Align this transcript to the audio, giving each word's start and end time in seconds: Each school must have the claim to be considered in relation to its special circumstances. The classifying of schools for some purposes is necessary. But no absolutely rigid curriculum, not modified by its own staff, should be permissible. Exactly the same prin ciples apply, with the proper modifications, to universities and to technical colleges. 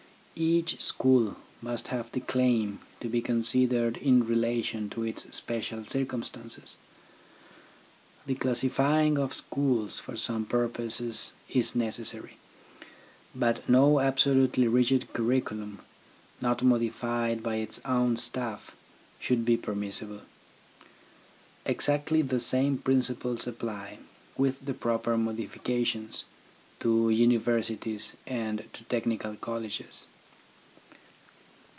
Each 0.33 0.81
school 0.81 1.35
must 1.61 1.89
have 1.89 2.11
the 2.11 2.19
claim 2.21 2.79
to 2.99 3.07
be 3.07 3.21
considered 3.21 3.97
in 3.97 4.25
relation 4.25 4.89
to 4.91 5.03
its 5.03 5.27
special 5.37 5.83
circumstances. 5.85 6.77
The 8.25 8.33
classifying 8.33 9.19
of 9.19 9.35
schools 9.35 9.99
for 9.99 10.17
some 10.17 10.45
purposes 10.45 11.31
is 11.47 11.75
necessary. 11.75 12.37
But 13.35 13.67
no 13.69 13.99
absolutely 13.99 14.67
rigid 14.67 15.13
curriculum, 15.13 15.79
not 16.39 16.63
modified 16.63 17.43
by 17.43 17.57
its 17.57 17.79
own 17.85 18.15
staff, 18.17 18.75
should 19.19 19.45
be 19.45 19.57
permissible. 19.57 20.21
Exactly 21.65 22.23
the 22.23 22.39
same 22.39 22.79
prin 22.79 23.01
ciples 23.01 23.45
apply, 23.45 23.99
with 24.37 24.65
the 24.65 24.73
proper 24.73 25.17
modifications, 25.17 26.23
to 26.79 27.11
universities 27.11 28.15
and 28.25 28.63
to 28.73 28.83
technical 28.85 29.35
colleges. 29.35 30.07